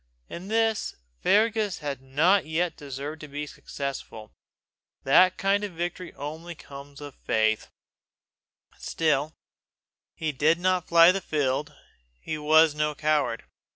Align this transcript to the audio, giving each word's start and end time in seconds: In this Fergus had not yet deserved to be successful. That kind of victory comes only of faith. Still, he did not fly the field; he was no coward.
In 0.27 0.47
this 0.47 0.95
Fergus 1.21 1.77
had 1.77 2.01
not 2.01 2.47
yet 2.47 2.75
deserved 2.75 3.21
to 3.21 3.27
be 3.27 3.45
successful. 3.45 4.31
That 5.03 5.37
kind 5.37 5.63
of 5.63 5.73
victory 5.73 6.11
comes 6.11 6.19
only 6.19 6.57
of 7.07 7.15
faith. 7.23 7.67
Still, 8.79 9.35
he 10.15 10.31
did 10.31 10.57
not 10.59 10.87
fly 10.87 11.11
the 11.11 11.21
field; 11.21 11.75
he 12.19 12.39
was 12.39 12.73
no 12.73 12.95
coward. 12.95 13.43